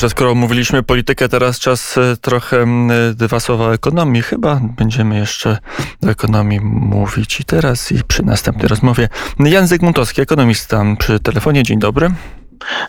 że 0.00 0.10
skoro 0.10 0.34
mówiliśmy 0.34 0.82
politykę, 0.82 1.28
teraz 1.28 1.58
czas 1.58 1.98
e, 1.98 2.16
trochę 2.20 2.66
dwa 3.14 3.40
słowa 3.40 3.64
o 3.64 3.74
ekonomii. 3.74 4.22
Chyba 4.22 4.60
będziemy 4.76 5.16
jeszcze 5.16 5.58
o 6.06 6.06
ekonomii 6.06 6.60
mówić 6.60 7.40
i 7.40 7.44
teraz, 7.44 7.92
i 7.92 8.04
przy 8.04 8.22
następnej 8.22 8.68
rozmowie. 8.68 9.08
Jan 9.38 9.66
Zygmuntowski, 9.66 10.20
ekonomista 10.20 10.84
przy 10.98 11.20
telefonie. 11.20 11.62
Dzień 11.62 11.78
dobry. 11.78 12.10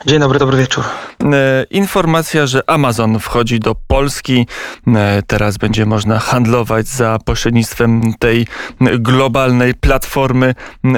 Dzień 0.05 0.19
dobry, 0.19 0.39
dobry 0.39 0.57
wieczór. 0.57 0.83
E, 1.23 1.65
informacja, 1.69 2.47
że 2.47 2.69
Amazon 2.69 3.19
wchodzi 3.19 3.59
do 3.59 3.75
Polski. 3.87 4.47
E, 4.87 5.23
teraz 5.27 5.57
będzie 5.57 5.85
można 5.85 6.19
handlować 6.19 6.87
za 6.87 7.19
pośrednictwem 7.25 8.01
tej 8.19 8.47
globalnej 8.81 9.73
platformy 9.73 10.55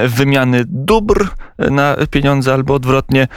wymiany 0.08 0.64
dóbr 0.66 1.28
na 1.58 1.96
pieniądze 2.10 2.54
albo 2.54 2.74
odwrotnie. 2.74 3.28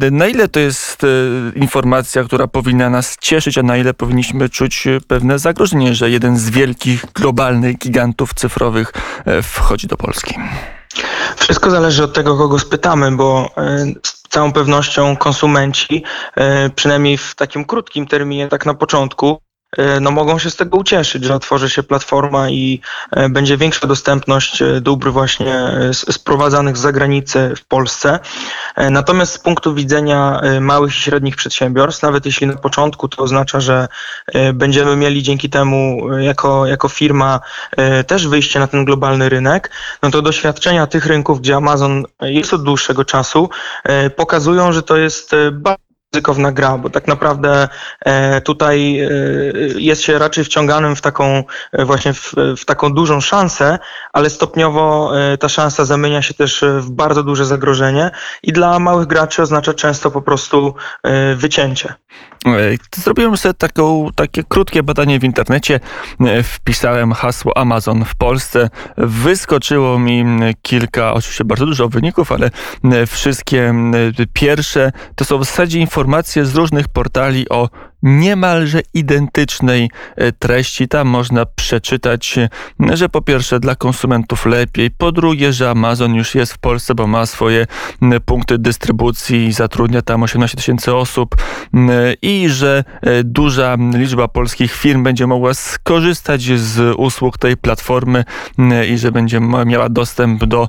E, 0.00 0.10
na 0.10 0.26
ile 0.26 0.48
to 0.48 0.60
jest 0.60 1.06
informacja, 1.54 2.24
która 2.24 2.46
powinna 2.46 2.90
nas 2.90 3.16
cieszyć, 3.20 3.58
a 3.58 3.62
na 3.62 3.76
ile 3.76 3.94
powinniśmy 3.94 4.48
czuć 4.48 4.88
pewne 5.06 5.38
zagrożenie, 5.38 5.94
że 5.94 6.10
jeden 6.10 6.36
z 6.38 6.50
wielkich 6.50 7.04
globalnych 7.14 7.78
gigantów 7.78 8.34
cyfrowych 8.34 8.92
wchodzi 9.42 9.86
do 9.86 9.96
Polski? 9.96 10.34
Wszystko 11.36 11.70
zależy 11.70 12.04
od 12.04 12.12
tego, 12.12 12.36
kogo 12.36 12.58
spytamy, 12.58 13.12
bo 13.12 13.50
z 14.06 14.22
całą 14.28 14.52
pewnością 14.52 15.16
konsumenci, 15.16 16.04
przynajmniej 16.74 17.18
w 17.18 17.34
takim 17.34 17.64
krótkim 17.64 18.06
terminie, 18.06 18.48
tak 18.48 18.66
na 18.66 18.74
początku, 18.74 19.40
E, 19.49 19.49
no 20.00 20.10
mogą 20.10 20.38
się 20.38 20.50
z 20.50 20.56
tego 20.56 20.78
ucieszyć, 20.78 21.24
że 21.24 21.34
otworzy 21.34 21.70
się 21.70 21.82
platforma 21.82 22.50
i 22.50 22.80
e, 23.10 23.28
będzie 23.28 23.56
większa 23.56 23.86
dostępność 23.86 24.62
e, 24.62 24.80
dóbr 24.80 25.10
właśnie 25.10 25.70
sprowadzanych 25.92 26.76
z 26.76 26.80
zagranicy 26.80 27.52
w 27.56 27.64
Polsce. 27.64 28.18
Natomiast 28.90 29.32
z 29.32 29.38
punktu 29.38 29.74
widzenia 29.74 30.40
małych 30.60 30.96
i 30.96 31.00
średnich 31.00 31.36
przedsiębiorstw, 31.36 32.02
nawet 32.02 32.26
jeśli 32.26 32.46
na 32.46 32.56
początku 32.56 33.08
to 33.08 33.22
oznacza, 33.22 33.60
że 33.60 33.88
będziemy 34.54 34.96
mieli 34.96 35.22
dzięki 35.22 35.50
temu 35.50 36.08
jako, 36.18 36.66
jako 36.66 36.88
firma 36.88 37.40
też 38.06 38.28
wyjście 38.28 38.58
na 38.58 38.66
ten 38.66 38.84
globalny 38.84 39.28
rynek, 39.28 39.70
no 40.02 40.10
to 40.10 40.22
doświadczenia 40.22 40.86
tych 40.86 41.06
rynków, 41.06 41.40
gdzie 41.40 41.56
Amazon 41.56 42.04
jest 42.20 42.54
od 42.54 42.62
dłuższego 42.62 43.04
czasu, 43.04 43.50
pokazują, 44.16 44.72
że 44.72 44.82
to 44.82 44.96
jest 44.96 45.32
bardzo 45.52 45.89
ryzykowna 46.14 46.52
gra, 46.52 46.78
bo 46.78 46.90
tak 46.90 47.06
naprawdę 47.06 47.68
e, 48.00 48.40
tutaj 48.40 49.00
e, 49.00 49.08
jest 49.76 50.02
się 50.02 50.18
raczej 50.18 50.44
wciąganym 50.44 50.96
w 50.96 51.00
taką 51.00 51.44
e, 51.72 51.84
właśnie 51.84 52.12
w, 52.12 52.34
w, 52.56 52.64
taką 52.64 52.92
dużą 52.92 53.20
szansę, 53.20 53.78
ale 54.12 54.30
stopniowo 54.30 55.12
ta 55.40 55.48
szansa 55.48 55.84
zamienia 55.84 56.22
się 56.22 56.34
też 56.34 56.64
w 56.78 56.90
bardzo 56.90 57.22
duże 57.22 57.44
zagrożenie 57.44 58.10
i 58.42 58.52
dla 58.52 58.78
małych 58.78 59.06
graczy 59.06 59.42
oznacza 59.42 59.74
często 59.74 60.10
po 60.10 60.22
prostu 60.22 60.74
wycięcie. 61.36 61.94
Zrobiłem 62.96 63.36
sobie 63.36 63.54
taką, 63.54 64.08
takie 64.14 64.44
krótkie 64.44 64.82
badanie 64.82 65.18
w 65.18 65.24
internecie. 65.24 65.80
Wpisałem 66.44 67.12
hasło 67.12 67.56
Amazon 67.56 68.04
w 68.04 68.14
Polsce. 68.14 68.70
Wyskoczyło 68.96 69.98
mi 69.98 70.24
kilka, 70.62 71.14
oczywiście 71.14 71.44
bardzo 71.44 71.66
dużo 71.66 71.88
wyników, 71.88 72.32
ale 72.32 72.50
wszystkie 73.06 73.74
pierwsze 74.32 74.92
to 75.14 75.24
są 75.24 75.38
w 75.38 75.44
zasadzie 75.44 75.78
informacje, 75.78 75.99
informacje 76.00 76.46
z 76.46 76.54
różnych 76.54 76.88
portali 76.88 77.48
o 77.48 77.68
niemalże 78.02 78.80
identycznej 78.94 79.90
e, 80.16 80.32
treści. 80.32 80.88
Tam 80.88 81.08
można 81.08 81.46
przeczytać, 81.46 82.38
e, 82.38 82.48
że 82.96 83.08
po 83.08 83.22
pierwsze 83.22 83.60
dla 83.60 83.74
konsumentów 83.74 84.46
lepiej, 84.46 84.90
po 84.90 85.12
drugie, 85.12 85.52
że 85.52 85.70
Amazon 85.70 86.14
już 86.14 86.34
jest 86.34 86.52
w 86.52 86.58
Polsce, 86.58 86.94
bo 86.94 87.06
ma 87.06 87.26
swoje 87.26 87.66
punkty 88.24 88.58
dystrybucji 88.58 89.46
i 89.46 89.52
zatrudnia 89.52 90.02
tam 90.02 90.22
18 90.22 90.56
tysięcy 90.56 90.94
osób 90.94 91.36
i 92.22 92.48
że 92.48 92.84
e, 93.02 93.24
duża 93.24 93.76
liczba 93.94 94.28
polskich 94.28 94.72
firm 94.72 95.02
będzie 95.02 95.26
mogła 95.26 95.54
skorzystać 95.54 96.42
z 96.42 96.94
usług 96.96 97.38
tej 97.38 97.56
platformy 97.56 98.24
i 98.90 98.98
że 98.98 99.12
będzie 99.12 99.40
miała 99.66 99.88
dostęp 99.88 100.44
do 100.44 100.68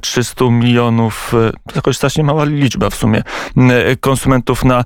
300 0.00 0.44
milionów, 0.44 1.32
to 1.68 1.74
jakoś 1.76 1.96
strasznie 1.96 2.24
mała 2.24 2.44
liczba 2.44 2.90
w 2.90 2.94
sumie, 2.94 3.22
konsumentów 4.00 4.64
na 4.64 4.84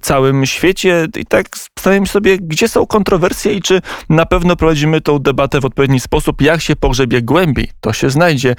całym 0.00 0.46
świecie 0.46 1.06
i 1.20 1.26
tak 1.26 1.46
zastanawiam 1.76 2.06
się 2.06 2.12
sobie, 2.12 2.38
gdzie 2.38 2.68
są 2.68 2.86
kontrowersje 2.86 3.52
i 3.52 3.62
czy 3.62 3.82
na 4.08 4.26
pewno 4.26 4.56
prowadzimy 4.56 5.00
tą 5.00 5.18
debatę 5.18 5.60
w 5.60 5.64
odpowiedni 5.64 6.00
sposób. 6.00 6.42
Jak 6.42 6.60
się 6.60 6.76
pogrzebie 6.76 7.22
głębiej, 7.22 7.68
to 7.80 7.92
się 7.92 8.10
znajdzie 8.10 8.54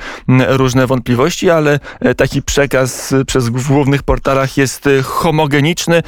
różne 0.48 0.88
wątpliwości, 0.88 1.50
ale 1.50 1.80
e, 2.00 2.16
taki 2.16 2.42
przekaz 2.42 3.14
przez 3.28 3.50
w 3.50 3.68
głównych 3.68 4.04
portalach 4.04 4.58
jest 4.58 4.88
e, 4.88 5.02
homogeniczny. 5.02 6.04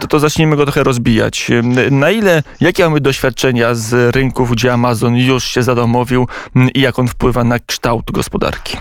To, 0.00 0.06
to 0.06 0.18
zacznijmy 0.18 0.56
go 0.56 0.64
trochę 0.64 0.84
rozbijać. 0.84 1.50
Na 1.90 2.10
ile, 2.10 2.42
jakie 2.60 2.84
mamy 2.84 3.00
doświadczenia 3.00 3.74
z 3.74 4.14
rynków, 4.14 4.52
gdzie 4.52 4.72
Amazon 4.72 5.16
już 5.16 5.44
się 5.44 5.62
zadomowił 5.62 6.28
i 6.74 6.80
jak 6.80 6.98
on 6.98 7.08
wpływa 7.08 7.44
na 7.44 7.58
kształt 7.58 8.10
gospodarki? 8.10 8.78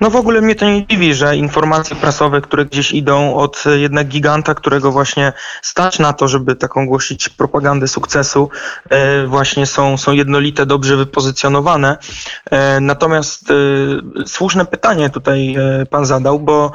No 0.00 0.10
w 0.10 0.16
ogóle 0.16 0.40
mnie 0.40 0.54
to 0.54 0.64
nie 0.64 0.86
dziwi, 0.86 1.14
że 1.14 1.36
informacje 1.36 1.96
prasowe, 1.96 2.40
które 2.40 2.64
gdzieś 2.64 2.92
idą 2.92 3.34
od 3.34 3.64
jednak 3.76 4.08
giganta, 4.08 4.54
którego 4.54 4.92
właśnie 4.92 5.32
stać 5.62 5.98
na 5.98 6.12
to, 6.12 6.28
żeby 6.28 6.56
taką 6.56 6.86
głosić 6.86 7.28
propagandę 7.28 7.88
sukcesu, 7.88 8.50
e, 8.90 9.26
właśnie 9.26 9.66
są, 9.66 9.96
są 9.96 10.12
jednolite, 10.12 10.66
dobrze 10.66 10.96
wypozycjonowane. 10.96 11.98
E, 12.50 12.80
natomiast 12.80 13.50
e, 13.50 13.54
słuszne 14.26 14.66
pytanie 14.66 15.10
tutaj 15.10 15.56
pan 15.90 16.06
zadał, 16.06 16.40
bo 16.40 16.72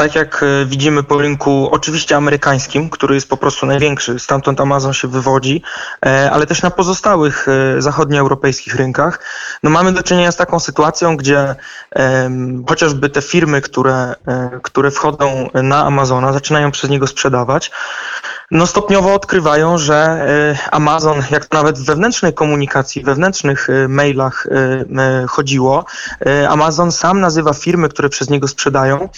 tak 0.00 0.14
jak 0.14 0.42
e, 0.42 0.66
widzimy 0.66 1.02
po 1.02 1.18
rynku, 1.18 1.68
oczywiście 1.72 2.16
amerykańskim, 2.16 2.90
który 2.90 3.14
jest 3.14 3.28
po 3.28 3.36
prostu 3.36 3.66
największy, 3.66 4.18
stamtąd 4.18 4.60
Amazon 4.60 4.92
się 4.92 5.08
wywodzi, 5.08 5.62
e, 6.06 6.30
ale 6.30 6.46
też 6.46 6.62
na 6.62 6.70
pozostałych 6.70 7.46
e, 7.48 7.82
zachodnioeuropejskich 7.82 8.74
rynkach, 8.74 9.20
no 9.62 9.70
mamy 9.70 9.92
do 9.92 10.02
czynienia 10.02 10.32
z 10.32 10.36
taką 10.36 10.60
sytuacją, 10.60 11.16
gdzie 11.16 11.54
chociażby 12.68 13.10
te 13.10 13.22
firmy, 13.22 13.60
które, 13.60 14.14
które 14.62 14.90
wchodzą 14.90 15.48
na 15.54 15.84
Amazona, 15.84 16.32
zaczynają 16.32 16.70
przez 16.70 16.90
niego 16.90 17.06
sprzedawać, 17.06 17.70
no 18.50 18.66
stopniowo 18.66 19.14
odkrywają, 19.14 19.78
że 19.78 20.26
Amazon, 20.70 21.22
jak 21.30 21.52
nawet 21.52 21.78
w 21.78 21.84
wewnętrznej 21.84 22.34
komunikacji, 22.34 23.02
wewnętrznych 23.02 23.68
mailach 23.88 24.46
chodziło, 25.28 25.84
Amazon 26.48 26.92
sam 26.92 27.20
nazywa 27.20 27.52
firmy, 27.52 27.88
które 27.88 28.08
przez 28.08 28.30
niego 28.30 28.48
sprzedają, 28.48 29.08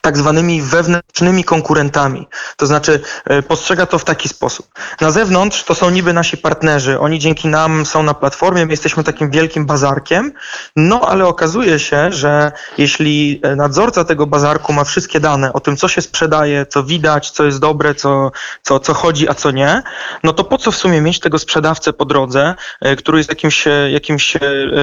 tak 0.00 0.18
zwanymi 0.18 0.62
wewnętrznymi 0.62 1.44
konkurentami. 1.44 2.28
To 2.56 2.66
znaczy 2.66 3.00
e, 3.24 3.42
postrzega 3.42 3.86
to 3.86 3.98
w 3.98 4.04
taki 4.04 4.28
sposób. 4.28 4.66
Na 5.00 5.10
zewnątrz 5.10 5.64
to 5.64 5.74
są 5.74 5.90
niby 5.90 6.12
nasi 6.12 6.36
partnerzy, 6.36 7.00
oni 7.00 7.18
dzięki 7.18 7.48
nam 7.48 7.86
są 7.86 8.02
na 8.02 8.14
platformie, 8.14 8.66
my 8.66 8.72
jesteśmy 8.72 9.04
takim 9.04 9.30
wielkim 9.30 9.66
bazarkiem, 9.66 10.32
no 10.76 11.00
ale 11.00 11.26
okazuje 11.26 11.78
się, 11.78 12.12
że 12.12 12.52
jeśli 12.78 13.40
e, 13.42 13.56
nadzorca 13.56 14.04
tego 14.04 14.26
bazarku 14.26 14.72
ma 14.72 14.84
wszystkie 14.84 15.20
dane 15.20 15.52
o 15.52 15.60
tym, 15.60 15.76
co 15.76 15.88
się 15.88 16.02
sprzedaje, 16.02 16.66
co 16.66 16.84
widać, 16.84 17.30
co 17.30 17.44
jest 17.44 17.58
dobre, 17.58 17.94
co, 17.94 18.30
co, 18.62 18.80
co 18.80 18.94
chodzi, 18.94 19.28
a 19.28 19.34
co 19.34 19.50
nie, 19.50 19.82
no 20.22 20.32
to 20.32 20.44
po 20.44 20.58
co 20.58 20.70
w 20.70 20.76
sumie 20.76 21.00
mieć 21.00 21.20
tego 21.20 21.38
sprzedawcę 21.38 21.92
po 21.92 22.04
drodze, 22.04 22.54
e, 22.80 22.96
który 22.96 23.18
jest 23.18 23.30
jakimś, 23.30 23.64
jakimś 23.90 24.36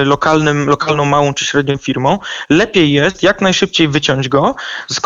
lokalnym, 0.04 0.68
lokalną 0.68 1.04
małą 1.04 1.34
czy 1.34 1.44
średnią 1.44 1.76
firmą. 1.76 2.18
Lepiej 2.50 2.92
jest 2.92 3.22
jak 3.22 3.40
najszybciej 3.40 3.88
wyciąć 3.88 4.28
go, 4.28 4.54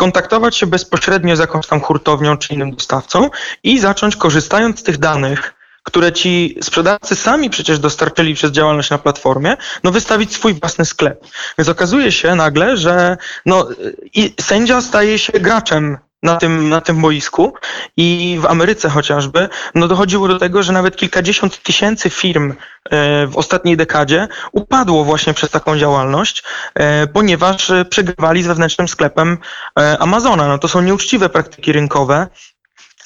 skontaktować 0.01 0.55
się 0.55 0.67
bezpośrednio 0.67 1.35
z 1.35 1.39
jakąś 1.39 1.67
tam 1.67 1.81
hurtownią 1.81 2.37
czy 2.37 2.53
innym 2.53 2.71
dostawcą 2.71 3.29
i 3.63 3.79
zacząć 3.79 4.15
korzystając 4.15 4.79
z 4.79 4.83
tych 4.83 4.97
danych, 4.97 5.53
które 5.83 6.11
ci 6.11 6.57
sprzedawcy 6.61 7.15
sami 7.15 7.49
przecież 7.49 7.79
dostarczyli 7.79 8.33
przez 8.33 8.51
działalność 8.51 8.89
na 8.89 8.97
platformie, 8.97 9.57
no 9.83 9.91
wystawić 9.91 10.33
swój 10.33 10.53
własny 10.53 10.85
sklep. 10.85 11.25
Więc 11.57 11.69
okazuje 11.69 12.11
się 12.11 12.35
nagle, 12.35 12.77
że 12.77 13.17
no, 13.45 13.67
i 14.13 14.33
sędzia 14.41 14.81
staje 14.81 15.19
się 15.19 15.33
graczem 15.33 15.97
na 16.23 16.35
tym, 16.35 16.69
na 16.69 16.81
tym 16.81 17.01
boisku 17.01 17.53
i 17.97 18.37
w 18.41 18.45
Ameryce 18.45 18.89
chociażby, 18.89 19.49
no 19.75 19.87
dochodziło 19.87 20.27
do 20.27 20.39
tego, 20.39 20.63
że 20.63 20.73
nawet 20.73 20.95
kilkadziesiąt 20.95 21.63
tysięcy 21.63 22.09
firm 22.09 22.51
e, 22.51 23.27
w 23.27 23.37
ostatniej 23.37 23.77
dekadzie 23.77 24.27
upadło 24.51 25.03
właśnie 25.03 25.33
przez 25.33 25.49
taką 25.49 25.77
działalność, 25.77 26.43
e, 26.75 27.07
ponieważ 27.07 27.71
przegrywali 27.89 28.43
z 28.43 28.47
wewnętrznym 28.47 28.87
sklepem 28.87 29.37
e, 29.79 29.97
Amazona. 29.99 30.47
No 30.47 30.57
to 30.57 30.67
są 30.67 30.81
nieuczciwe 30.81 31.29
praktyki 31.29 31.71
rynkowe, 31.71 32.27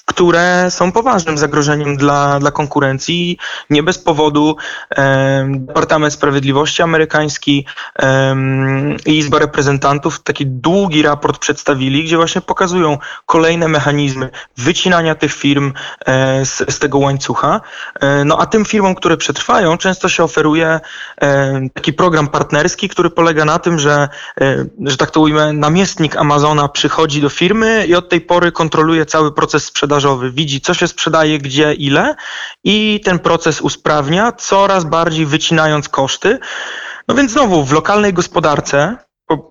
które 0.06 0.68
są 0.70 0.92
poważnym 0.92 1.38
zagrożeniem 1.38 1.98
dla, 1.98 2.40
dla 2.40 2.52
konkurencji. 2.52 3.38
Nie 3.70 3.84
bez 3.84 4.00
powodu 4.00 4.56
Departament 5.50 6.14
Sprawiedliwości 6.14 6.82
amerykański 6.82 7.66
i 9.06 9.18
Izba 9.18 9.40
Reprezentantów 9.40 10.24
taki 10.24 10.48
długi 10.48 11.02
raport 11.02 11.38
przedstawili, 11.38 12.04
gdzie 12.04 12.18
właśnie 12.18 12.42
pokazują 12.42 12.98
kolejne 13.26 13.68
mechanizmy 13.68 14.30
wycinania 14.58 15.16
tych 15.16 15.34
firm 15.34 15.74
e, 16.06 16.46
z, 16.46 16.74
z, 16.74 16.80
tego 16.80 16.98
łańcucha. 16.98 17.62
E, 18.00 18.26
no 18.26 18.38
a 18.40 18.46
tym 18.46 18.66
firmom, 18.66 18.96
które 18.96 19.18
przetrwają, 19.18 19.78
często 19.78 20.10
się 20.10 20.24
oferuje 20.24 20.80
e, 21.22 21.62
taki 21.74 21.94
program 21.94 22.28
partnerski, 22.28 22.90
który 22.90 23.10
polega 23.10 23.46
na 23.46 23.60
tym, 23.60 23.80
że, 23.80 24.10
że 24.86 24.98
tak 24.98 25.12
to 25.12 25.20
ujmę, 25.20 25.54
namiestnik 25.54 26.16
Amazona 26.16 26.68
przychodzi 26.68 27.22
do 27.22 27.30
firmy 27.30 27.86
i 27.88 27.96
od 27.96 28.10
tej 28.10 28.22
pory 28.22 28.52
kontroluje 28.52 29.06
cały 29.06 29.32
proces 29.32 29.66
sprzedażowy. 29.96 30.32
Widzi, 30.32 30.62
co 30.62 30.74
się 30.74 30.88
sprzedaje, 30.88 31.40
gdzie, 31.40 31.74
ile 31.74 32.16
i 32.64 33.02
ten 33.04 33.20
proces 33.20 33.62
usprawnia, 33.62 34.32
coraz 34.32 34.84
bardziej 34.84 35.26
wycinając 35.26 35.90
koszty. 35.90 36.40
No 37.08 37.16
więc 37.16 37.32
znowu 37.32 37.64
w 37.64 37.72
lokalnej 37.72 38.14
gospodarce 38.14 38.98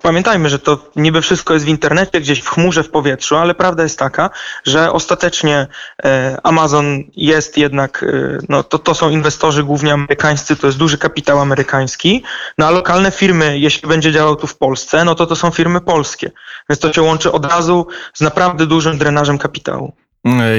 Pamiętajmy, 0.02 0.48
że 0.48 0.58
to 0.58 0.78
niby 0.96 1.22
wszystko 1.22 1.54
jest 1.54 1.66
w 1.66 1.68
internecie, 1.68 2.20
gdzieś 2.20 2.40
w 2.40 2.48
chmurze, 2.48 2.82
w 2.82 2.90
powietrzu, 2.90 3.36
ale 3.36 3.54
prawda 3.54 3.82
jest 3.82 3.98
taka, 3.98 4.30
że 4.64 4.92
ostatecznie 4.92 5.66
e, 6.04 6.38
Amazon 6.42 7.04
jest 7.16 7.58
jednak, 7.58 8.02
e, 8.02 8.38
no 8.48 8.62
to, 8.62 8.78
to 8.78 8.94
są 8.94 9.10
inwestorzy 9.10 9.64
głównie 9.64 9.92
amerykańscy, 9.92 10.56
to 10.56 10.66
jest 10.66 10.78
duży 10.78 10.98
kapitał 10.98 11.40
amerykański, 11.40 12.22
no 12.58 12.66
a 12.66 12.70
lokalne 12.70 13.10
firmy, 13.10 13.58
jeśli 13.58 13.88
będzie 13.88 14.12
działał 14.12 14.36
tu 14.36 14.46
w 14.46 14.56
Polsce, 14.56 15.04
no 15.04 15.14
to 15.14 15.26
to 15.26 15.36
są 15.36 15.50
firmy 15.50 15.80
polskie. 15.80 16.30
Więc 16.68 16.80
to 16.80 16.92
się 16.92 17.02
łączy 17.02 17.32
od 17.32 17.46
razu 17.46 17.86
z 18.14 18.20
naprawdę 18.20 18.66
dużym 18.66 18.98
drenażem 18.98 19.38
kapitału 19.38 19.92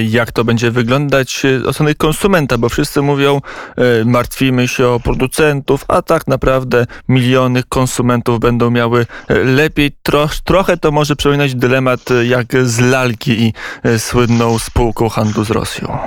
jak 0.07 0.31
to 0.31 0.43
będzie 0.43 0.71
wyglądać 0.71 1.43
od 1.67 1.75
strony 1.75 1.95
konsumenta, 1.95 2.57
bo 2.57 2.69
wszyscy 2.69 3.01
mówią, 3.01 3.41
e, 3.77 4.05
martwimy 4.05 4.67
się 4.67 4.87
o 4.87 4.99
producentów, 4.99 5.85
a 5.87 6.01
tak 6.01 6.27
naprawdę 6.27 6.85
miliony 7.07 7.63
konsumentów 7.63 8.39
będą 8.39 8.71
miały 8.71 9.05
e, 9.27 9.33
lepiej. 9.33 9.91
Tro, 10.03 10.29
trochę 10.43 10.77
to 10.77 10.91
może 10.91 11.15
przypominać 11.15 11.55
dylemat 11.55 12.11
e, 12.11 12.25
jak 12.25 12.47
z 12.63 12.79
lalki 12.79 13.31
i 13.31 13.53
słynną 13.97 14.59
spółką 14.59 15.09
handlu 15.09 15.43
z 15.43 15.51
Rosją. 15.51 15.97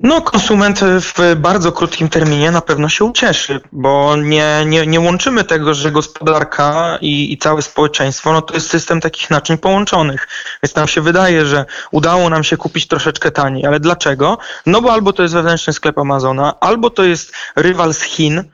No, 0.00 0.22
konsument 0.22 0.80
w 0.80 1.36
bardzo 1.36 1.72
krótkim 1.72 2.08
terminie 2.08 2.50
na 2.50 2.60
pewno 2.60 2.88
się 2.88 3.04
ucieszy, 3.04 3.60
bo 3.72 4.16
nie, 4.16 4.64
nie, 4.66 4.86
nie 4.86 5.00
łączymy 5.00 5.44
tego, 5.44 5.74
że 5.74 5.92
gospodarka 5.92 6.98
i, 7.00 7.32
i 7.32 7.38
całe 7.38 7.62
społeczeństwo, 7.62 8.32
no 8.32 8.42
to 8.42 8.54
jest 8.54 8.70
system 8.70 9.00
takich 9.00 9.30
naczyń 9.30 9.58
połączonych. 9.58 10.28
Więc 10.62 10.74
nam 10.74 10.88
się 10.88 11.00
wydaje, 11.00 11.46
że 11.46 11.64
udało 11.90 12.30
nam 12.30 12.44
się 12.44 12.56
kupić 12.56 12.86
troszeczkę 12.86 13.30
taniej. 13.30 13.66
Ale 13.66 13.80
dlaczego? 13.80 14.38
No 14.66 14.82
bo 14.82 14.92
albo 14.92 15.12
to 15.12 15.22
jest 15.22 15.34
wewnętrzny 15.34 15.72
sklep 15.72 15.98
Amazona, 15.98 16.60
albo 16.60 16.90
to 16.90 17.04
jest 17.04 17.32
rywal 17.56 17.94
z 17.94 18.02
Chin, 18.02 18.44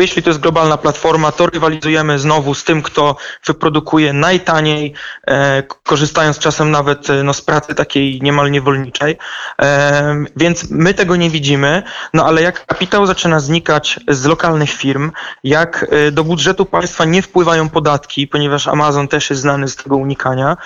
bo 0.00 0.02
jeśli 0.02 0.22
to 0.22 0.30
jest 0.30 0.40
globalna 0.40 0.76
platforma, 0.76 1.32
to 1.32 1.46
rywalizujemy 1.46 2.18
znowu 2.18 2.54
z 2.54 2.64
tym, 2.64 2.82
kto 2.82 3.16
wyprodukuje 3.46 4.12
najtaniej, 4.12 4.94
e, 5.26 5.62
korzystając 5.62 6.38
czasem 6.38 6.70
nawet 6.70 7.10
e, 7.10 7.22
no, 7.22 7.34
z 7.34 7.42
pracy 7.42 7.74
takiej 7.74 8.20
niemal 8.22 8.50
niewolniczej. 8.50 9.16
E, 9.62 10.24
więc 10.36 10.70
my 10.70 10.94
tego 10.94 11.16
nie 11.16 11.30
widzimy, 11.30 11.82
no 12.14 12.26
ale 12.26 12.42
jak 12.42 12.66
kapitał 12.66 13.06
zaczyna 13.06 13.40
znikać 13.40 14.00
z 14.08 14.24
lokalnych 14.24 14.70
firm, 14.70 15.12
jak 15.44 15.86
do 16.12 16.24
budżetu 16.24 16.64
państwa 16.64 17.04
nie 17.04 17.22
wpływają 17.22 17.68
podatki, 17.68 18.28
ponieważ 18.28 18.68
Amazon 18.68 19.08
też 19.08 19.30
jest 19.30 19.42
znany 19.42 19.68
z 19.68 19.76
tego 19.76 19.96
unikania, 19.96 20.56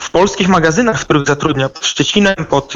w 0.00 0.10
polskich 0.10 0.48
magazynach, 0.48 1.00
w 1.00 1.04
których 1.04 1.26
zatrudnia, 1.26 1.68
pod 1.68 1.86
Szczecinem, 1.86 2.34
pod, 2.34 2.72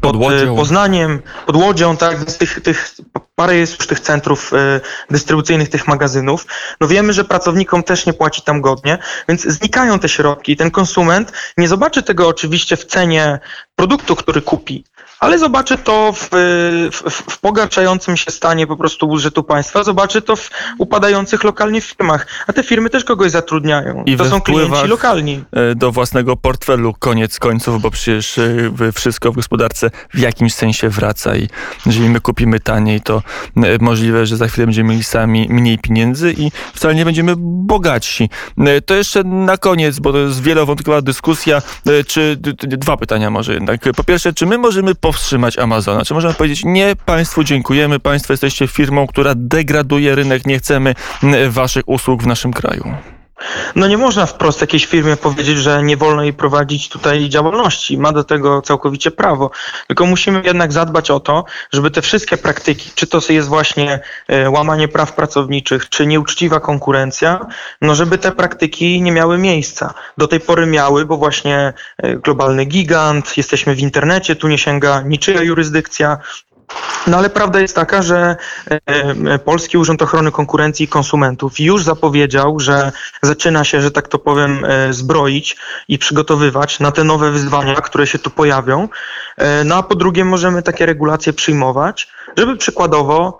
pod, 0.00 0.16
pod 0.16 0.34
Poznaniem, 0.56 1.22
pod 1.46 1.56
Łodzią, 1.56 1.96
tak, 1.96 2.30
z 2.30 2.38
tych, 2.38 2.60
tych 2.60 2.94
parę 3.34 3.56
jest 3.56 3.78
już 3.78 3.86
tych 3.86 4.00
centrów 4.00 4.52
y, 4.52 4.80
dystrybucyjnych, 5.10 5.68
tych 5.68 5.88
magazynów. 5.88 6.46
No 6.80 6.88
wiemy, 6.88 7.12
że 7.12 7.24
pracownikom 7.24 7.82
też 7.82 8.06
nie 8.06 8.12
płaci 8.12 8.42
tam 8.42 8.60
godnie, 8.60 8.98
więc 9.28 9.42
znikają 9.42 9.98
te 9.98 10.08
środki 10.08 10.52
i 10.52 10.56
ten 10.56 10.70
konsument 10.70 11.32
nie 11.56 11.68
zobaczy 11.68 12.02
tego 12.02 12.28
oczywiście 12.28 12.76
w 12.76 12.84
cenie 12.84 13.38
produktu, 13.76 14.16
który 14.16 14.42
kupi, 14.42 14.84
ale 15.20 15.38
zobaczy 15.38 15.78
to 15.78 16.12
w, 16.12 16.28
w, 16.92 17.10
w, 17.10 17.38
pogarszającym 17.38 18.16
się 18.16 18.30
stanie 18.30 18.66
po 18.66 18.76
prostu 18.76 19.06
budżetu 19.06 19.42
państwa, 19.42 19.82
zobaczy 19.84 20.22
to 20.22 20.36
w 20.36 20.50
upadających 20.78 21.44
lokalnie 21.44 21.80
firmach, 21.80 22.26
a 22.46 22.52
te 22.52 22.62
firmy 22.62 22.90
też 22.90 23.04
kogoś 23.04 23.30
zatrudniają. 23.30 24.04
I 24.06 24.16
to 24.16 24.24
są 24.24 24.40
klienci 24.40 24.86
lokalni. 24.86 25.44
E, 25.52 25.74
do 25.74 25.92
własnego 25.92 26.36
portfelu 26.36 26.94
koniec 26.98 27.38
końców, 27.38 27.82
bo 27.82 27.90
przecież 27.90 28.38
e, 28.38 28.92
wszystko 28.94 29.32
w 29.32 29.34
gospodarce 29.34 29.90
w 30.14 30.18
jakimś 30.18 30.54
sensie 30.54 30.88
wraca 30.88 31.36
i 31.36 31.48
jeżeli 31.86 32.08
my 32.08 32.20
kupimy 32.20 32.60
taniej, 32.60 33.00
to 33.00 33.22
możliwe, 33.80 34.26
że 34.26 34.36
za 34.36 34.48
chwilę 34.48 34.66
będziemy 34.66 34.90
mieli 34.90 35.04
sami 35.04 35.46
mniej 35.50 35.78
pieniędzy 35.78 36.34
i 36.38 36.50
wcale 36.74 36.94
nie 36.94 37.04
będziemy 37.04 37.34
bogatsi. 37.38 38.30
To 38.86 38.94
jeszcze 38.94 39.24
na 39.24 39.56
koniec, 39.56 39.98
bo 39.98 40.12
to 40.12 40.18
jest 40.18 40.42
wielowątkowa 40.42 41.02
dyskusja, 41.02 41.62
czy 42.06 42.36
dwa 42.56 42.96
pytania 42.96 43.30
może 43.30 43.60
jednak. 43.72 43.96
Po 43.96 44.04
pierwsze, 44.04 44.32
czy 44.32 44.46
my 44.46 44.58
możemy 44.58 44.94
powstrzymać 44.94 45.58
Amazona? 45.58 46.04
Czy 46.04 46.14
możemy 46.14 46.34
powiedzieć, 46.34 46.64
nie, 46.64 46.96
Państwu 47.06 47.44
dziękujemy, 47.44 48.00
Państwo 48.00 48.32
jesteście 48.32 48.66
firmą, 48.66 49.06
która 49.06 49.32
degraduje 49.36 50.14
rynek, 50.14 50.46
nie 50.46 50.58
chcemy 50.58 50.94
Waszych 51.48 51.88
usług 51.88 52.22
w 52.22 52.26
naszym 52.26 52.52
kraju? 52.52 52.94
No 53.74 53.86
nie 53.86 53.98
można 53.98 54.26
wprost 54.26 54.60
jakiejś 54.60 54.86
firmie 54.86 55.16
powiedzieć, 55.16 55.58
że 55.58 55.82
nie 55.82 55.96
wolno 55.96 56.22
jej 56.22 56.32
prowadzić 56.32 56.88
tutaj 56.88 57.28
działalności. 57.28 57.98
Ma 57.98 58.12
do 58.12 58.24
tego 58.24 58.62
całkowicie 58.62 59.10
prawo. 59.10 59.50
Tylko 59.86 60.06
musimy 60.06 60.42
jednak 60.44 60.72
zadbać 60.72 61.10
o 61.10 61.20
to, 61.20 61.44
żeby 61.72 61.90
te 61.90 62.02
wszystkie 62.02 62.36
praktyki, 62.36 62.90
czy 62.94 63.06
to 63.06 63.20
jest 63.28 63.48
właśnie 63.48 64.00
e, 64.28 64.50
łamanie 64.50 64.88
praw 64.88 65.12
pracowniczych, 65.12 65.88
czy 65.88 66.06
nieuczciwa 66.06 66.60
konkurencja, 66.60 67.46
no 67.80 67.94
żeby 67.94 68.18
te 68.18 68.32
praktyki 68.32 69.02
nie 69.02 69.12
miały 69.12 69.38
miejsca. 69.38 69.94
Do 70.18 70.28
tej 70.28 70.40
pory 70.40 70.66
miały, 70.66 71.06
bo 71.06 71.16
właśnie 71.16 71.72
e, 71.98 72.16
globalny 72.16 72.64
gigant, 72.64 73.36
jesteśmy 73.36 73.74
w 73.74 73.80
internecie, 73.80 74.36
tu 74.36 74.48
nie 74.48 74.58
sięga 74.58 75.02
niczyja 75.02 75.42
jurysdykcja, 75.42 76.18
no 77.06 77.16
ale 77.18 77.30
prawda 77.30 77.60
jest 77.60 77.74
taka, 77.74 78.02
że 78.02 78.36
e, 78.70 78.80
e, 78.86 79.38
Polski 79.38 79.78
Urząd 79.78 80.02
Ochrony 80.02 80.32
Konkurencji 80.32 80.84
i 80.84 80.88
Konsumentów 80.88 81.60
już 81.60 81.84
zapowiedział, 81.84 82.60
że 82.60 82.92
zaczyna 83.22 83.64
się, 83.64 83.80
że 83.80 83.90
tak 83.90 84.08
to 84.08 84.18
powiem, 84.18 84.64
e, 84.64 84.92
zbroić 84.92 85.56
i 85.88 85.98
przygotowywać 85.98 86.80
na 86.80 86.92
te 86.92 87.04
nowe 87.04 87.30
wyzwania, 87.30 87.74
które 87.74 88.06
się 88.06 88.18
tu 88.18 88.30
pojawią. 88.30 88.88
No 89.64 89.76
a 89.76 89.82
po 89.82 89.94
drugie 89.94 90.24
możemy 90.24 90.62
takie 90.62 90.86
regulacje 90.86 91.32
przyjmować, 91.32 92.08
żeby 92.36 92.56
przykładowo 92.56 93.38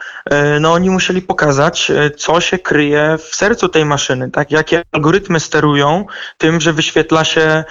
no 0.61 0.73
oni 0.73 0.91
musieli 0.91 1.23
pokazać, 1.23 1.93
co 2.17 2.41
się 2.41 2.58
kryje 2.58 3.17
w 3.19 3.35
sercu 3.35 3.69
tej 3.69 3.85
maszyny, 3.85 4.31
tak? 4.31 4.50
Jakie 4.50 4.82
algorytmy 4.93 5.41
sterują 5.41 6.06
tym, 6.38 6.61
że 6.61 6.73
wyświetla 6.73 7.25
się 7.25 7.64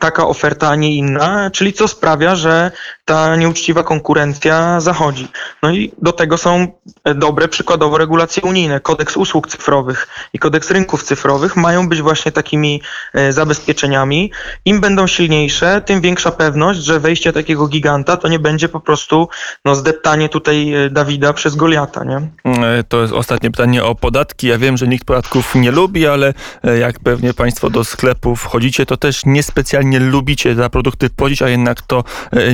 taka 0.00 0.26
oferta, 0.26 0.68
a 0.68 0.76
nie 0.76 0.94
inna, 0.94 1.50
czyli 1.50 1.72
co 1.72 1.88
sprawia, 1.88 2.36
że 2.36 2.70
ta 3.04 3.36
nieuczciwa 3.36 3.82
konkurencja 3.82 4.80
zachodzi. 4.80 5.28
No 5.62 5.70
i 5.70 5.92
do 6.02 6.12
tego 6.12 6.38
są 6.38 6.66
dobre 7.14 7.48
przykładowo 7.48 7.98
regulacje 7.98 8.42
unijne. 8.42 8.80
Kodeks 8.80 9.16
usług 9.16 9.48
cyfrowych 9.48 10.08
i 10.32 10.38
kodeks 10.38 10.70
rynków 10.70 11.02
cyfrowych 11.02 11.56
mają 11.56 11.88
być 11.88 12.02
właśnie 12.02 12.32
takimi 12.32 12.82
e, 13.14 13.32
zabezpieczeniami. 13.32 14.32
Im 14.64 14.80
będą 14.80 15.06
silniejsze, 15.06 15.82
tym 15.86 16.00
większa 16.00 16.30
pewność, 16.30 16.80
że 16.80 17.00
wejście 17.00 17.23
takiego 17.32 17.68
giganta 17.68 18.16
to 18.16 18.28
nie 18.28 18.38
będzie 18.38 18.68
po 18.68 18.80
prostu 18.80 19.28
no, 19.64 19.74
zdeptanie 19.74 20.28
tutaj 20.28 20.74
e, 20.74 20.90
Dawida 20.90 21.32
przez 21.32 21.56
Goliata. 21.56 22.04
Nie? 22.04 22.16
E, 22.64 22.84
to 22.88 23.02
jest 23.02 23.12
ostatnie 23.12 23.50
pytanie 23.50 23.84
o 23.84 23.94
podatki. 23.94 24.46
Ja 24.46 24.58
wiem, 24.58 24.76
że 24.76 24.88
nikt 24.88 25.04
podatków 25.04 25.54
nie 25.54 25.70
lubi, 25.70 26.06
ale 26.06 26.34
jak 26.80 27.00
pewnie 27.00 27.34
Państwo 27.34 27.70
do 27.70 27.84
sklepów 27.84 28.44
chodzicie, 28.44 28.86
to 28.86 28.96
też 28.96 29.26
niespecjalnie 29.26 30.00
lubicie 30.00 30.54
za 30.54 30.70
produkty 30.70 31.10
płacić, 31.10 31.42
a 31.42 31.48
jednak 31.48 31.82
to 31.82 32.04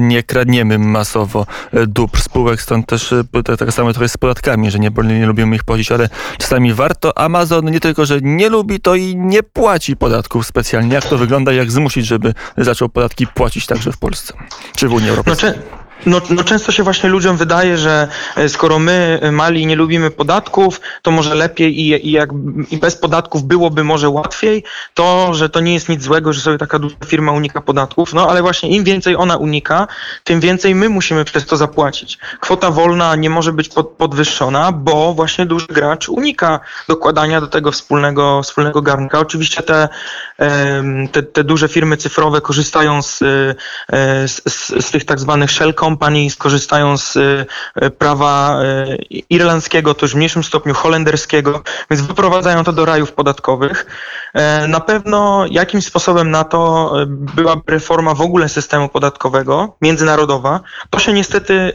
nie 0.00 0.22
kradniemy 0.22 0.78
masowo 0.78 1.46
dóbr 1.86 2.20
spółek, 2.20 2.62
stąd 2.62 2.86
też 2.86 3.14
tak 3.58 3.72
samo 3.72 3.92
trochę 3.92 4.08
z 4.08 4.16
podatkami, 4.16 4.70
że 4.70 4.78
nie, 4.78 4.90
nie 5.04 5.26
lubimy 5.26 5.56
ich 5.56 5.64
płacić, 5.64 5.92
ale 5.92 6.08
czasami 6.38 6.74
warto. 6.74 7.18
Amazon 7.18 7.70
nie 7.70 7.80
tylko, 7.80 8.06
że 8.06 8.18
nie 8.22 8.48
lubi, 8.48 8.80
to 8.80 8.94
i 8.94 9.16
nie 9.16 9.42
płaci 9.42 9.96
podatków 9.96 10.46
specjalnie. 10.46 10.94
Jak 10.94 11.04
to 11.04 11.18
wygląda, 11.18 11.52
jak 11.52 11.70
zmusić, 11.70 12.06
żeby 12.06 12.34
zaczął 12.56 12.88
podatki 12.88 13.26
płacić 13.26 13.66
także 13.66 13.92
w 13.92 13.98
Polsce, 13.98 14.34
czy 14.76 14.88
w 14.88 14.92
Unii 14.92 15.10
Europejskiej? 15.10 15.50
Znaczy... 15.50 15.79
No, 16.06 16.20
no 16.30 16.44
często 16.44 16.72
się 16.72 16.82
właśnie 16.82 17.08
ludziom 17.08 17.36
wydaje, 17.36 17.78
że 17.78 18.08
e, 18.36 18.48
skoro 18.48 18.78
my 18.78 19.18
e, 19.22 19.32
mali 19.32 19.66
nie 19.66 19.76
lubimy 19.76 20.10
podatków, 20.10 20.80
to 21.02 21.10
może 21.10 21.34
lepiej 21.34 21.80
i, 21.80 22.08
i, 22.08 22.10
jak, 22.10 22.30
i 22.70 22.76
bez 22.76 22.96
podatków 22.96 23.44
byłoby 23.44 23.84
może 23.84 24.08
łatwiej, 24.08 24.64
to, 24.94 25.34
że 25.34 25.48
to 25.48 25.60
nie 25.60 25.74
jest 25.74 25.88
nic 25.88 26.02
złego, 26.02 26.32
że 26.32 26.40
sobie 26.40 26.58
taka 26.58 26.78
duża 26.78 26.96
firma 27.06 27.32
unika 27.32 27.60
podatków, 27.60 28.14
no 28.14 28.30
ale 28.30 28.42
właśnie 28.42 28.68
im 28.68 28.84
więcej 28.84 29.16
ona 29.16 29.36
unika, 29.36 29.86
tym 30.24 30.40
więcej 30.40 30.74
my 30.74 30.88
musimy 30.88 31.24
przez 31.24 31.46
to 31.46 31.56
zapłacić. 31.56 32.18
Kwota 32.40 32.70
wolna 32.70 33.16
nie 33.16 33.30
może 33.30 33.52
być 33.52 33.68
pod, 33.68 33.88
podwyższona, 33.88 34.72
bo 34.72 35.14
właśnie 35.14 35.46
duży 35.46 35.66
gracz 35.66 36.08
unika 36.08 36.60
dokładania 36.88 37.40
do 37.40 37.46
tego 37.46 37.72
wspólnego, 37.72 38.42
wspólnego 38.42 38.82
garnka. 38.82 39.18
Oczywiście 39.18 39.62
te, 39.62 39.88
te, 41.12 41.22
te 41.22 41.44
duże 41.44 41.68
firmy 41.68 41.96
cyfrowe 41.96 42.40
korzystają 42.40 43.02
z, 43.02 43.22
e, 43.22 44.28
z, 44.28 44.42
z, 44.48 44.86
z 44.86 44.90
tych 44.90 45.04
tak 45.04 45.20
zwanych 45.20 45.50
shell 45.50 45.74
company, 45.90 46.30
skorzystają 46.30 46.96
z 46.96 47.16
e, 47.16 47.90
prawa 47.90 48.62
e, 48.62 48.96
irlandzkiego, 49.30 49.94
już 50.02 50.12
w 50.12 50.16
mniejszym 50.16 50.44
stopniu 50.44 50.74
holenderskiego, 50.74 51.62
więc 51.90 52.02
wyprowadzają 52.02 52.64
to 52.64 52.72
do 52.72 52.84
rajów 52.84 53.12
podatkowych. 53.12 53.86
E, 54.34 54.68
Na 54.68 54.80
pewno 54.80 55.44
jakimś 55.50 55.86
sposobem 55.86 56.30
na 56.30 56.44
to 56.44 56.92
e, 57.02 57.06
byłaby 57.08 57.62
reforma 57.66 58.14
w 58.14 58.20
ogóle 58.20 58.48
systemu 58.48 58.88
podatkowego, 58.88 59.76
międzynarodowa. 59.82 60.60
To 60.90 60.98
się 60.98 61.12
niestety 61.12 61.72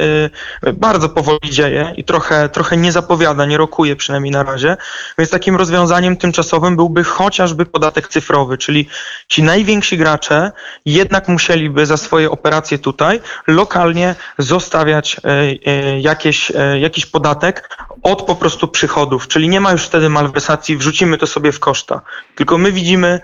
e, 0.63 0.74
bardzo 0.74 1.10
powoli 1.10 1.50
dzieje 1.51 1.93
i 1.98 2.03
trochę, 2.03 2.50
trochę 2.50 2.77
nie 2.77 2.91
zapowiada, 2.91 3.45
nie 3.45 3.57
rokuje 3.57 3.95
przynajmniej 3.95 4.31
na 4.31 4.43
razie. 4.43 4.77
Więc 5.17 5.29
takim 5.29 5.55
rozwiązaniem 5.55 6.17
tymczasowym 6.17 6.75
byłby 6.75 7.03
chociażby 7.03 7.65
podatek 7.65 8.07
cyfrowy, 8.07 8.57
czyli 8.57 8.88
ci 9.27 9.43
najwięksi 9.43 9.98
gracze 9.98 10.51
jednak 10.86 11.27
musieliby 11.27 11.86
za 11.86 11.98
swoje 11.98 12.31
operacje 12.31 12.77
tutaj 12.79 13.22
lokalnie 13.48 14.04
zostawiać 14.38 15.17
e, 15.17 15.29
e, 15.65 16.00
jakieś, 16.00 16.51
e, 16.51 16.79
jakiś 16.79 17.05
podatek 17.05 17.77
od 18.03 18.21
po 18.21 18.35
prostu 18.35 18.67
przychodów, 18.67 19.27
czyli 19.27 19.50
nie 19.50 19.62
ma 19.62 19.71
już 19.71 19.85
wtedy 19.85 20.09
malwersacji, 20.09 20.77
wrzucimy 20.77 21.17
to 21.17 21.27
sobie 21.27 21.51
w 21.51 21.59
koszta. 21.59 22.01
Tylko 22.35 22.57
my 22.57 22.71
widzimy, 22.71 23.19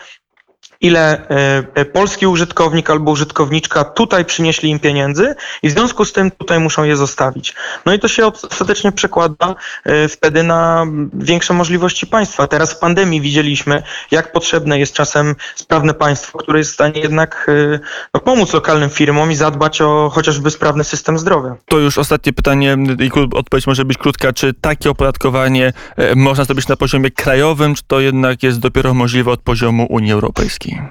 ile 0.81 1.27
e, 1.75 1.85
polski 1.85 2.27
użytkownik 2.27 2.89
albo 2.89 3.11
użytkowniczka 3.11 3.83
tutaj 3.83 4.25
przynieśli 4.25 4.69
im 4.69 4.79
pieniędzy 4.79 5.35
i 5.63 5.69
w 5.69 5.71
związku 5.71 6.05
z 6.05 6.13
tym 6.13 6.31
tutaj 6.31 6.59
muszą 6.59 6.83
je 6.83 6.95
zostawić. 6.95 7.55
No 7.85 7.93
i 7.93 7.99
to 7.99 8.07
się 8.07 8.25
ostatecznie 8.25 8.91
przekłada 8.91 9.55
e, 9.85 10.07
wtedy 10.07 10.43
na 10.43 10.85
większe 11.13 11.53
możliwości 11.53 12.07
państwa. 12.07 12.47
Teraz 12.47 12.73
w 12.73 12.79
pandemii 12.79 13.21
widzieliśmy, 13.21 13.83
jak 14.11 14.31
potrzebne 14.31 14.79
jest 14.79 14.93
czasem 14.93 15.35
sprawne 15.55 15.93
państwo, 15.93 16.37
które 16.37 16.59
jest 16.59 16.71
w 16.71 16.73
stanie 16.73 17.01
jednak 17.01 17.47
e, 17.49 17.79
no, 18.13 18.19
pomóc 18.19 18.53
lokalnym 18.53 18.89
firmom 18.89 19.31
i 19.31 19.35
zadbać 19.35 19.81
o 19.81 20.09
chociażby 20.13 20.51
sprawny 20.51 20.83
system 20.83 21.19
zdrowia. 21.19 21.55
To 21.65 21.79
już 21.79 21.97
ostatnie 21.97 22.33
pytanie 22.33 22.77
i 22.99 23.11
odpowiedź 23.33 23.67
może 23.67 23.85
być 23.85 23.97
krótka. 23.97 24.33
Czy 24.33 24.53
takie 24.53 24.89
opodatkowanie 24.89 25.73
można 26.15 26.45
zrobić 26.45 26.67
na 26.67 26.75
poziomie 26.75 27.11
krajowym, 27.11 27.75
czy 27.75 27.83
to 27.87 27.99
jednak 27.99 28.43
jest 28.43 28.59
dopiero 28.59 28.93
możliwe 28.93 29.31
od 29.31 29.41
poziomu 29.41 29.87
Unii 29.89 30.11
Europejskiej? 30.11 30.50
близкие. 30.51 30.89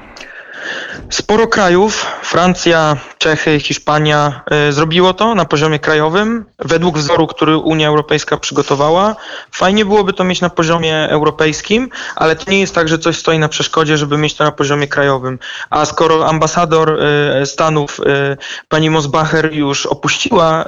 Sporo 1.10 1.46
krajów, 1.46 2.06
Francja, 2.22 2.96
Czechy, 3.18 3.60
Hiszpania, 3.60 4.40
y, 4.68 4.72
zrobiło 4.72 5.14
to 5.14 5.34
na 5.34 5.44
poziomie 5.44 5.78
krajowym, 5.78 6.44
według 6.58 6.98
wzoru, 6.98 7.26
który 7.26 7.56
Unia 7.56 7.88
Europejska 7.88 8.36
przygotowała. 8.36 9.16
Fajnie 9.52 9.84
byłoby 9.84 10.12
to 10.12 10.24
mieć 10.24 10.40
na 10.40 10.50
poziomie 10.50 11.08
europejskim, 11.08 11.88
ale 12.16 12.36
to 12.36 12.50
nie 12.50 12.60
jest 12.60 12.74
tak, 12.74 12.88
że 12.88 12.98
coś 12.98 13.18
stoi 13.18 13.38
na 13.38 13.48
przeszkodzie, 13.48 13.96
żeby 13.96 14.18
mieć 14.18 14.34
to 14.34 14.44
na 14.44 14.52
poziomie 14.52 14.88
krajowym. 14.88 15.38
A 15.70 15.84
skoro 15.84 16.28
ambasador 16.28 16.98
y, 17.42 17.46
Stanów, 17.46 18.00
y, 18.00 18.36
pani 18.68 18.90
Mosbacher, 18.90 19.52
już 19.52 19.86
opuściła 19.86 20.64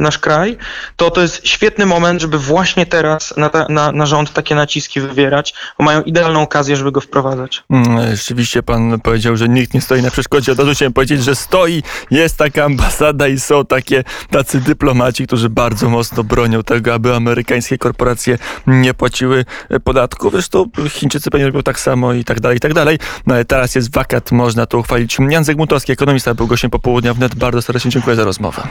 nasz 0.00 0.18
kraj, 0.18 0.58
to 0.96 1.10
to 1.10 1.20
jest 1.20 1.46
świetny 1.46 1.86
moment, 1.86 2.20
żeby 2.20 2.38
właśnie 2.38 2.86
teraz 2.86 3.34
na, 3.36 3.50
na, 3.68 3.92
na 3.92 4.06
rząd 4.06 4.32
takie 4.32 4.54
naciski 4.54 5.00
wywierać, 5.00 5.54
bo 5.78 5.84
mają 5.84 6.02
idealną 6.02 6.42
okazję, 6.42 6.76
żeby 6.76 6.92
go 6.92 7.00
wprowadzać. 7.00 7.62
Mm, 7.70 8.16
Rzeczywiście 8.16 8.62
pan 8.62 9.00
powiedział, 9.00 9.29
że 9.36 9.48
nikt 9.48 9.74
nie 9.74 9.80
stoi 9.80 10.02
na 10.02 10.10
przeszkodzie. 10.10 10.52
Od 10.52 10.58
razu 10.58 10.72
chciałem 10.72 10.92
powiedzieć, 10.92 11.24
że 11.24 11.34
stoi, 11.34 11.82
jest 12.10 12.36
taka 12.36 12.64
ambasada 12.64 13.28
i 13.28 13.40
są 13.40 13.64
takie 13.64 14.04
tacy 14.30 14.60
dyplomaci, 14.60 15.26
którzy 15.26 15.48
bardzo 15.48 15.90
mocno 15.90 16.24
bronią 16.24 16.62
tego, 16.62 16.94
aby 16.94 17.14
amerykańskie 17.14 17.78
korporacje 17.78 18.38
nie 18.66 18.94
płaciły 18.94 19.44
e, 19.68 19.80
podatków. 19.80 20.32
Zresztą 20.32 20.64
Chińczycy 20.88 21.30
pewnie 21.30 21.46
robią 21.46 21.62
tak 21.62 21.80
samo 21.80 22.12
i 22.12 22.24
tak 22.24 22.40
dalej, 22.40 22.56
i 22.56 22.60
tak 22.60 22.74
dalej. 22.74 22.98
No 23.26 23.34
ale 23.34 23.44
teraz 23.44 23.74
jest 23.74 23.94
wakat, 23.94 24.32
można 24.32 24.66
to 24.66 24.78
uchwalić. 24.78 25.18
Jan 25.28 25.44
Zygmuntowski, 25.44 25.92
ekonomista, 25.92 26.34
był 26.34 26.46
gościem 26.46 26.70
popołudnia 26.70 27.14
wnet. 27.14 27.34
Bardzo 27.34 27.62
serdecznie 27.62 27.90
dziękuję 27.90 28.16
za 28.16 28.24
rozmowę. 28.24 28.62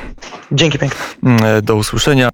Dzięki 0.51 0.79
pięknie. 0.79 0.99
Mm, 1.23 1.41
Do 1.61 1.75
usłyszenia. 1.75 2.27